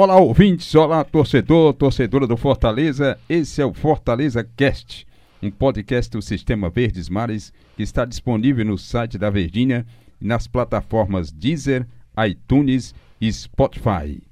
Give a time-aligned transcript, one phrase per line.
[0.00, 3.18] Olá, ouvintes, olá, torcedor, torcedora do Fortaleza.
[3.28, 5.04] Esse é o Fortaleza Cast,
[5.42, 9.84] um podcast do Sistema Verdes Mares que está disponível no site da Verdinha
[10.20, 11.84] e nas plataformas Deezer,
[12.28, 14.22] iTunes e Spotify.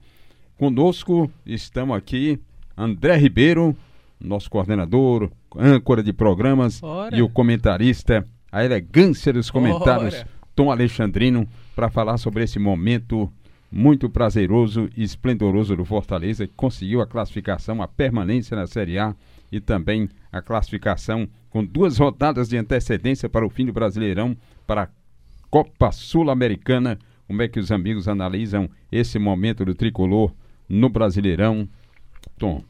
[0.56, 2.38] Conosco estamos aqui
[2.78, 3.76] André Ribeiro,
[4.20, 7.16] nosso coordenador, âncora de programas Ora.
[7.16, 10.28] e o comentarista, a elegância dos comentários, Ora.
[10.54, 11.44] Tom Alexandrino,
[11.74, 13.28] para falar sobre esse momento
[13.70, 19.14] muito prazeroso e esplendoroso do Fortaleza, que conseguiu a classificação, a permanência na Série A
[19.50, 24.84] e também a classificação com duas rodadas de antecedência para o fim do Brasileirão, para
[24.84, 24.88] a
[25.50, 26.98] Copa Sul-Americana.
[27.26, 30.32] Como é que os amigos analisam esse momento do tricolor
[30.68, 31.68] no Brasileirão?
[32.38, 32.62] Tom.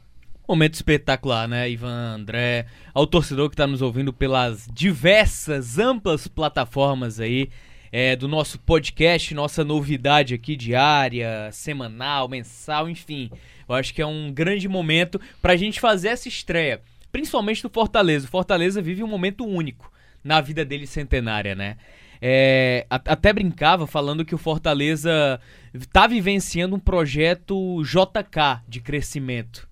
[0.48, 7.18] Momento espetacular, né, Ivan, André, ao torcedor que está nos ouvindo pelas diversas, amplas plataformas
[7.18, 7.50] aí
[7.98, 13.30] é, do nosso podcast, nossa novidade aqui diária, semanal, mensal, enfim.
[13.66, 17.70] Eu acho que é um grande momento para a gente fazer essa estreia, principalmente do
[17.70, 18.26] Fortaleza.
[18.26, 19.90] O Fortaleza vive um momento único
[20.22, 21.78] na vida dele centenária, né?
[22.20, 25.40] É, até brincava falando que o Fortaleza
[25.72, 29.66] está vivenciando um projeto JK de crescimento.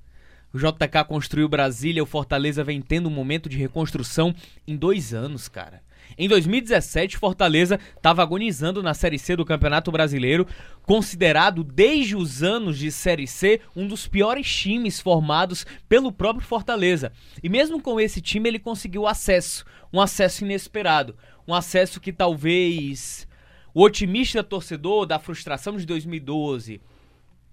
[0.55, 4.33] O JK construiu Brasília, o Fortaleza vem tendo um momento de reconstrução
[4.65, 5.83] em dois anos, cara.
[6.17, 10.47] Em 2017, Fortaleza estava agonizando na Série C do Campeonato Brasileiro,
[10.83, 17.11] considerado desde os anos de Série C um dos piores times formados pelo próprio Fortaleza.
[17.43, 21.17] E mesmo com esse time, ele conseguiu acesso, um acesso inesperado,
[21.49, 23.27] um acesso que talvez
[23.75, 26.81] o otimista torcedor da frustração de 2012,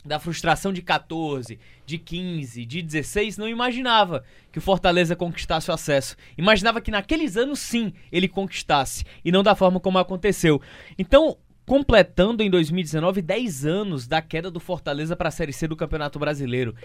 [0.06, 5.74] da frustração de 14, de 15, de 16, não imaginava que o Fortaleza conquistasse o
[5.74, 6.16] acesso.
[6.38, 10.62] Imaginava que naqueles anos sim ele conquistasse e não da forma como aconteceu.
[10.98, 15.76] Então, completando em 2019 10 anos da queda do Fortaleza para a Série C do
[15.76, 16.76] Campeonato Brasileiro.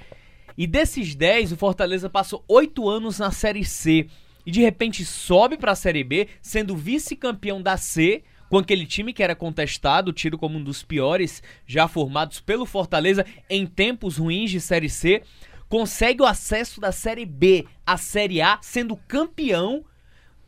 [0.56, 4.06] E desses 10, o Fortaleza passou 8 anos na Série C
[4.44, 9.12] e de repente sobe para a Série B, sendo vice-campeão da C, com aquele time
[9.12, 14.50] que era contestado, tido como um dos piores já formados pelo Fortaleza em tempos ruins
[14.50, 15.22] de Série C,
[15.68, 19.84] consegue o acesso da Série B à Série A, sendo campeão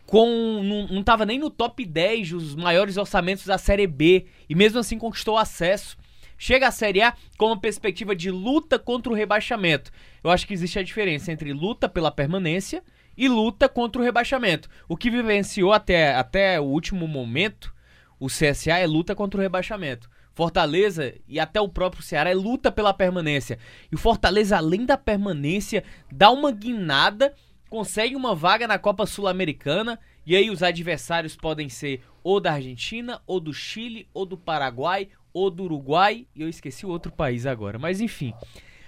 [0.06, 4.54] com não, não tava nem no top 10 dos maiores orçamentos da Série B e
[4.54, 5.98] mesmo assim conquistou acesso.
[6.38, 9.90] Chega à Série A com uma perspectiva de luta contra o rebaixamento.
[10.22, 12.82] Eu acho que existe a diferença entre luta pela permanência
[13.16, 14.70] e luta contra o rebaixamento.
[14.88, 17.74] O que vivenciou até, até o último momento
[18.20, 20.08] o CSA é luta contra o rebaixamento.
[20.34, 23.58] Fortaleza e até o próprio Ceará é luta pela permanência.
[23.90, 27.34] E o Fortaleza, além da permanência, dá uma guinada,
[27.68, 29.98] consegue uma vaga na Copa Sul-Americana.
[30.24, 35.08] E aí os adversários podem ser ou da Argentina, ou do Chile, ou do Paraguai,
[35.32, 36.26] ou do Uruguai.
[36.36, 37.78] E eu esqueci o outro país agora.
[37.78, 38.32] Mas enfim,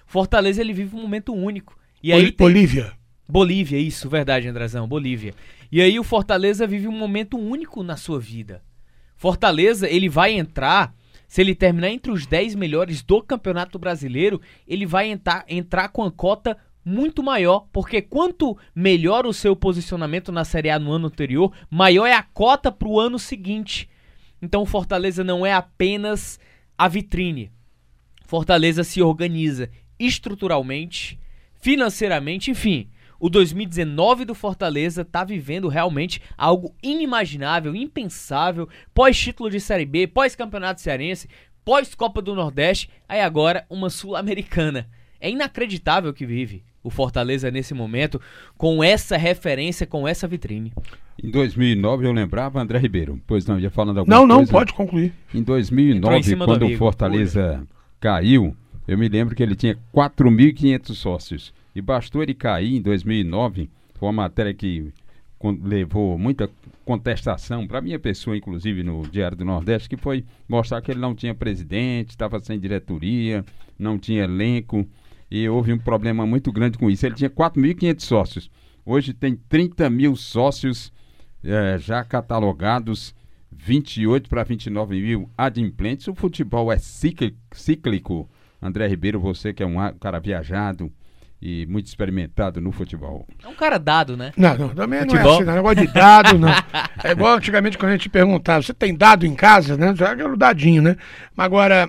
[0.07, 1.77] Fortaleza ele vive um momento único.
[2.03, 2.93] E aí Boli- tem- Bolívia.
[3.29, 5.35] Bolívia, isso, verdade, Andrezão, Bolívia.
[5.71, 8.63] E aí o Fortaleza vive um momento único na sua vida.
[9.21, 10.95] Fortaleza, ele vai entrar,
[11.29, 16.03] se ele terminar entre os 10 melhores do Campeonato Brasileiro, ele vai entrar, entrar com
[16.03, 21.09] a cota muito maior, porque quanto melhor o seu posicionamento na Série A no ano
[21.09, 23.91] anterior, maior é a cota para o ano seguinte.
[24.41, 26.41] Então Fortaleza não é apenas
[26.79, 27.53] a vitrine.
[28.25, 31.21] Fortaleza se organiza estruturalmente,
[31.61, 32.89] financeiramente, enfim.
[33.21, 40.81] O 2019 do Fortaleza tá vivendo realmente algo inimaginável, impensável, pós-título de Série B, pós-campeonato
[40.81, 41.29] cearense,
[41.63, 44.89] pós-Copa do Nordeste, aí agora uma Sul-Americana.
[45.21, 48.19] É inacreditável que vive o Fortaleza nesse momento
[48.57, 50.73] com essa referência, com essa vitrine.
[51.23, 53.21] Em 2009 eu lembrava, André Ribeiro.
[53.27, 54.53] Pois não, ia falando alguma Não, não, coisa.
[54.53, 55.13] pode concluir.
[55.35, 56.79] Em Entrou em 2009, cima do quando o.
[56.79, 57.63] Fortaleza
[58.01, 58.57] caiu,
[58.89, 61.59] eu me lembro que ele tinha 4.500 sócios.
[61.75, 64.93] E bastou ele cair em 2009, foi uma matéria que
[65.63, 66.51] levou muita
[66.85, 71.15] contestação para minha pessoa, inclusive no Diário do Nordeste, que foi mostrar que ele não
[71.15, 73.45] tinha presidente, estava sem diretoria,
[73.79, 74.87] não tinha elenco,
[75.31, 77.07] e houve um problema muito grande com isso.
[77.07, 78.51] Ele tinha 4.500 sócios.
[78.84, 80.93] Hoje tem 30 mil sócios
[81.45, 83.15] eh, já catalogados,
[83.53, 86.09] 28 para 29 mil adimplentes.
[86.09, 88.28] O futebol é cícli- cíclico.
[88.61, 90.93] André Ribeiro, você que é um cara viajado
[91.42, 93.27] e muito experimentado no futebol.
[93.42, 94.33] É um cara dado, né?
[94.37, 95.37] Não, não, também não é Futebol?
[95.37, 95.54] assim, não.
[95.54, 96.51] Negócio de dado, não.
[97.03, 99.95] É igual antigamente quando a gente perguntava, você tem dado em casa, né?
[99.97, 100.97] Já era o dadinho, né?
[101.34, 101.89] Mas agora,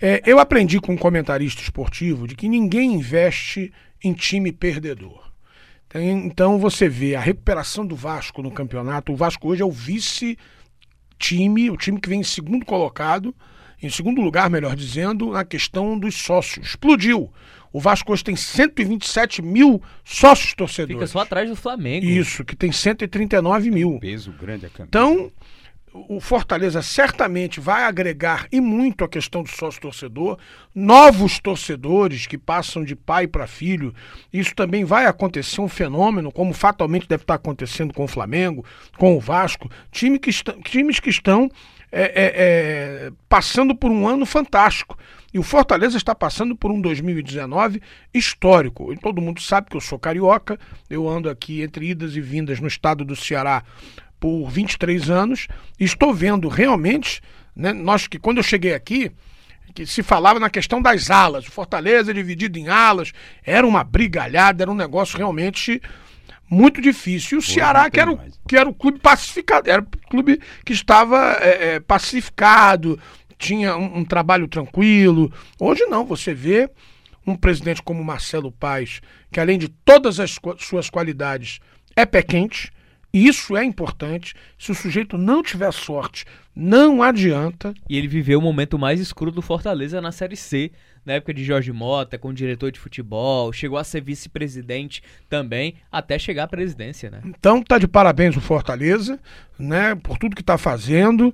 [0.00, 5.24] é, eu aprendi com um comentarista esportivo de que ninguém investe em time perdedor.
[5.92, 9.12] Então você vê a recuperação do Vasco no campeonato.
[9.12, 10.36] O Vasco hoje é o vice
[11.18, 13.34] time, o time que vem em segundo colocado,
[13.82, 16.68] em segundo lugar, melhor dizendo, na questão dos sócios.
[16.68, 17.32] Explodiu.
[17.74, 20.94] O Vasco hoje tem 127 mil sócios torcedores.
[20.94, 22.06] Fica só atrás do Flamengo.
[22.06, 23.98] Isso, que tem 139 mil.
[23.98, 24.90] Peso grande a camisa.
[24.90, 25.32] Então,
[25.92, 30.38] o Fortaleza certamente vai agregar e muito a questão do sócio torcedor,
[30.72, 33.92] novos torcedores que passam de pai para filho.
[34.32, 38.64] Isso também vai acontecer um fenômeno, como fatalmente deve estar acontecendo com o Flamengo,
[38.96, 41.50] com o Vasco, time que está, times que estão
[41.90, 42.32] é, é,
[43.06, 44.96] é, passando por um ano fantástico.
[45.34, 47.82] E o Fortaleza está passando por um 2019
[48.14, 48.92] histórico.
[48.92, 50.56] E todo mundo sabe que eu sou carioca,
[50.88, 53.64] eu ando aqui entre idas e vindas no estado do Ceará
[54.20, 55.48] por 23 anos,
[55.78, 57.20] e estou vendo realmente,
[57.54, 59.10] né, nós que quando eu cheguei aqui,
[59.74, 63.12] que se falava na questão das alas, o Fortaleza dividido em alas,
[63.44, 65.82] era uma brigalhada, era um negócio realmente
[66.48, 67.36] muito difícil.
[67.36, 70.72] E o Ceará, que era, o, que era o clube pacificado, era o clube que
[70.72, 72.98] estava é, é, pacificado,
[73.44, 75.30] tinha um, um trabalho tranquilo.
[75.60, 76.70] Hoje não, você vê
[77.26, 79.00] um presidente como Marcelo Paes,
[79.30, 81.60] que além de todas as suas qualidades,
[81.94, 82.72] é pé quente,
[83.12, 84.34] e isso é importante.
[84.58, 86.24] Se o sujeito não tiver sorte,
[86.54, 87.72] não adianta.
[87.88, 90.72] E ele viveu o momento mais escuro do Fortaleza na Série C,
[91.04, 96.18] na época de Jorge Mota, como diretor de futebol, chegou a ser vice-presidente também, até
[96.18, 97.20] chegar à presidência, né?
[97.24, 99.20] Então tá de parabéns o Fortaleza,
[99.58, 101.32] né, por tudo que está fazendo,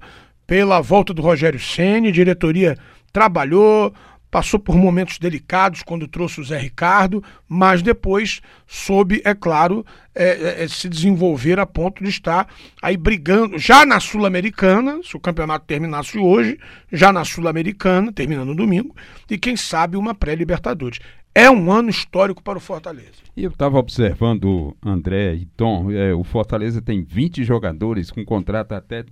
[0.50, 2.76] pela volta do Rogério Ceni, diretoria
[3.12, 3.94] trabalhou,
[4.28, 10.24] passou por momentos delicados quando trouxe o Zé Ricardo, mas depois soube, é claro, é,
[10.24, 12.48] é, é se desenvolver a ponto de estar
[12.82, 16.58] aí brigando, já na Sul-Americana, se o campeonato terminasse hoje,
[16.90, 18.92] já na Sul-Americana, terminando no domingo,
[19.30, 20.98] e quem sabe uma pré-Libertadores.
[21.32, 23.22] É um ano histórico para o Fortaleza.
[23.36, 28.72] E eu estava observando, André e Tom, é, o Fortaleza tem 20 jogadores com contrato
[28.72, 29.04] até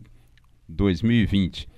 [0.69, 1.69] 2020.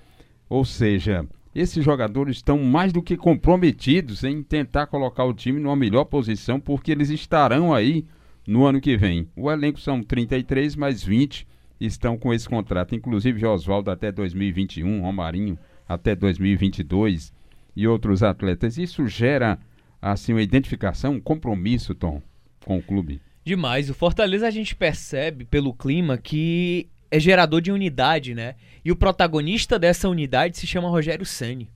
[0.49, 5.75] Ou seja, esses jogadores estão mais do que comprometidos em tentar colocar o time numa
[5.75, 8.05] melhor posição, porque eles estarão aí
[8.47, 9.27] no ano que vem.
[9.35, 11.47] O elenco são 33, mais 20
[11.79, 17.33] estão com esse contrato, inclusive Oswaldo até 2021, Romarinho até 2022
[17.75, 18.77] e outros atletas.
[18.77, 19.59] Isso gera
[20.01, 22.21] assim uma identificação, um compromisso, Tom,
[22.63, 23.21] com o clube.
[23.43, 23.89] Demais.
[23.89, 28.55] O Fortaleza a gente percebe pelo clima que é gerador de unidade, né?
[28.83, 31.69] E o protagonista dessa unidade se chama Rogério Ceni.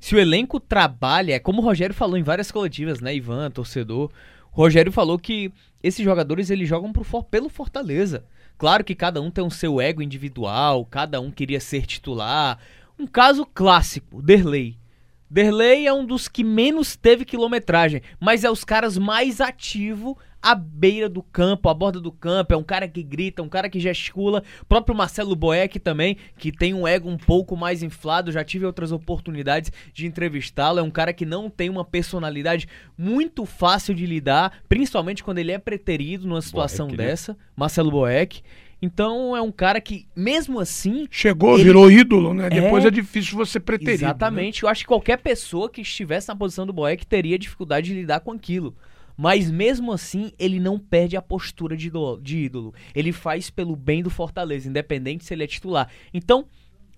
[0.00, 4.10] Se o elenco trabalha, é como o Rogério falou em várias coletivas, né, Ivan, torcedor,
[4.50, 8.24] o Rogério falou que esses jogadores eles jogam pro, pelo Fortaleza.
[8.56, 12.58] Claro que cada um tem um seu ego individual, cada um queria ser titular.
[12.98, 14.76] Um caso clássico, Derlei.
[15.30, 20.54] Derlei é um dos que menos teve quilometragem, mas é os caras mais ativo à
[20.54, 22.54] beira do campo, à borda do campo.
[22.54, 24.42] É um cara que grita, um cara que gesticula.
[24.62, 28.32] O próprio Marcelo Boeck também, que tem um ego um pouco mais inflado.
[28.32, 30.78] Já tive outras oportunidades de entrevistá-lo.
[30.78, 35.52] É um cara que não tem uma personalidade muito fácil de lidar, principalmente quando ele
[35.52, 37.06] é preterido numa situação Boeck, né?
[37.06, 37.32] dessa.
[37.32, 37.38] Né?
[37.56, 38.42] Marcelo Boeck.
[38.82, 41.06] Então é um cara que, mesmo assim.
[41.10, 41.64] Chegou, ele...
[41.64, 42.48] virou ídolo, né?
[42.48, 44.00] Depois é, é difícil você preterir.
[44.00, 44.06] Né?
[44.06, 44.62] Exatamente.
[44.62, 44.66] Né?
[44.66, 48.20] Eu acho que qualquer pessoa que estivesse na posição do Boeck teria dificuldade de lidar
[48.20, 48.74] com aquilo.
[49.16, 51.90] Mas mesmo assim, ele não perde a postura de,
[52.22, 52.74] de ídolo.
[52.94, 55.90] Ele faz pelo bem do Fortaleza, independente se ele é titular.
[56.12, 56.46] Então,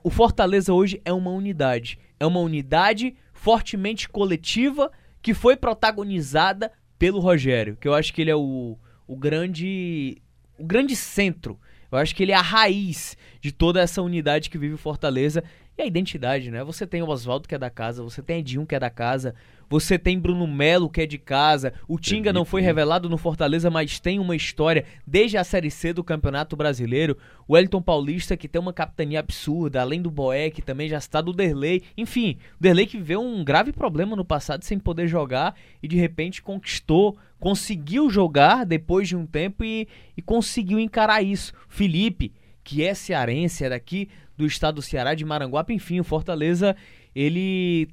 [0.03, 1.99] o Fortaleza hoje é uma unidade.
[2.19, 8.31] É uma unidade fortemente coletiva que foi protagonizada pelo Rogério, que eu acho que ele
[8.31, 10.22] é o, o grande
[10.58, 11.58] o grande centro
[11.93, 15.44] eu acho que ele é a raiz de toda essa unidade que vive o Fortaleza
[15.77, 16.65] e a identidade, né?
[16.65, 19.34] Você tem o Oswaldo que é da casa, você tem Edinho que é da casa,
[19.72, 21.72] você tem Bruno Melo que é de casa.
[21.88, 25.94] O Tinga não foi revelado no Fortaleza, mas tem uma história desde a Série C
[25.94, 27.17] do Campeonato Brasileiro.
[27.48, 31.32] O Wellington Paulista que tem uma capitania absurda, além do Boeck também já está do
[31.32, 31.84] Derlei.
[31.96, 35.96] Enfim, o Derlei que viveu um grave problema no passado sem poder jogar e de
[35.96, 41.55] repente conquistou, conseguiu jogar depois de um tempo e, e conseguiu encarar isso.
[41.67, 46.76] Felipe, que é cearense, é daqui do estado do Ceará, de Maranguape, enfim, o Fortaleza,
[47.14, 47.88] ele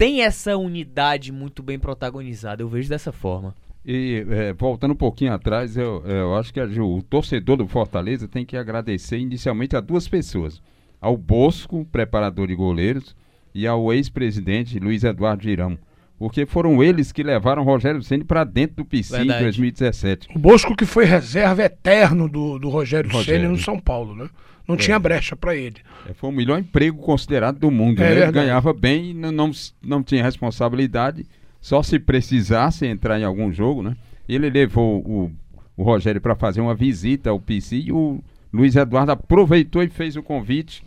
[0.00, 3.54] tem essa unidade muito bem protagonizada, eu vejo dessa forma.
[3.84, 8.26] E é, voltando um pouquinho atrás, eu, eu acho que a, o torcedor do Fortaleza
[8.26, 10.62] tem que agradecer inicialmente a duas pessoas:
[10.98, 13.14] ao Bosco, preparador de goleiros,
[13.54, 15.78] e ao ex-presidente Luiz Eduardo Girão
[16.18, 19.40] porque foram eles que levaram Rogério Ceni para dentro do PC Verdade.
[19.40, 20.28] em 2017.
[20.34, 23.40] O Bosco que foi reserva eterno do, do Rogério, Rogério.
[23.40, 24.28] Ceni no São Paulo, né?
[24.70, 24.78] Não é.
[24.78, 25.76] tinha brecha para ele.
[26.08, 28.02] É, foi o melhor emprego considerado do mundo.
[28.02, 28.22] É, né?
[28.22, 29.50] Ele ganhava bem, não, não,
[29.82, 31.26] não tinha responsabilidade,
[31.60, 33.96] só se precisasse entrar em algum jogo, né?
[34.28, 35.32] Ele levou o,
[35.76, 38.22] o Rogério para fazer uma visita ao PC e o
[38.52, 40.82] Luiz Eduardo aproveitou e fez o convite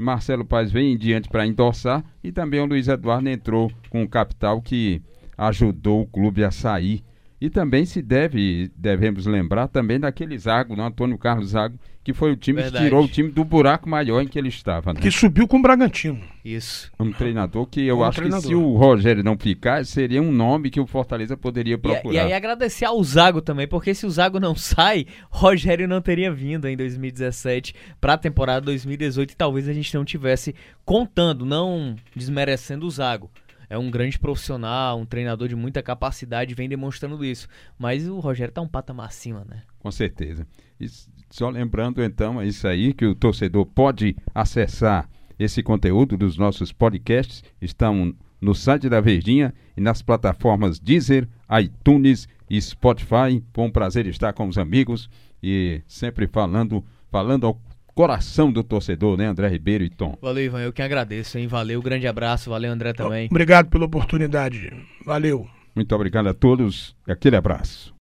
[0.00, 4.08] Marcelo Paes vem em diante para endossar e também o Luiz Eduardo entrou com o
[4.08, 5.02] capital que
[5.36, 7.04] ajudou o clube a sair.
[7.40, 12.32] E também se deve, devemos lembrar também daquele Zago, do Antônio Carlos Zago, que foi
[12.32, 12.84] o time Verdade.
[12.84, 14.92] que tirou o time do buraco maior em que ele estava.
[14.92, 15.00] Né?
[15.00, 16.20] Que subiu com o Bragantino.
[16.44, 16.90] Isso.
[17.00, 18.42] Um treinador que eu Um acho treinador.
[18.42, 22.14] que se o Rogério não ficar, seria um nome que o Fortaleza poderia E, procurar.
[22.14, 26.30] e aí agradecer ao Zago também, porque se o Zago não sai, Rogério não teria
[26.30, 30.54] vindo em 2017 para a temporada 2018 e talvez a gente não tivesse
[30.84, 33.30] contando, não desmerecendo o Zago.
[33.70, 37.46] É um grande profissional, um treinador de muita capacidade, vem demonstrando isso.
[37.78, 39.62] Mas o Rogério tá um patamar acima, né?
[39.78, 40.44] Com certeza.
[40.80, 40.88] E
[41.30, 45.08] só lembrando então, é isso aí que o torcedor pode acessar
[45.38, 51.28] esse conteúdo dos nossos podcasts, estão no site da Verdinha e nas plataformas Deezer,
[51.62, 53.42] iTunes e Spotify.
[53.54, 55.08] Foi um prazer estar com os amigos
[55.40, 57.60] e sempre falando, falando ao
[58.00, 60.16] coração do torcedor, né, André Ribeiro e Tom.
[60.22, 61.46] Valeu, Ivan, eu que agradeço, hein?
[61.46, 63.28] Valeu, grande abraço, valeu, André também.
[63.30, 64.72] Obrigado pela oportunidade.
[65.04, 65.46] Valeu.
[65.76, 67.94] Muito obrigado a todos e aquele abraço.